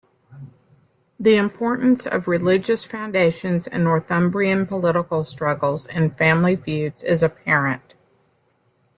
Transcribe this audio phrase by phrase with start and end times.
[1.19, 7.93] The importance of religious foundations in Northumbrian political struggles and family feuds is apparent.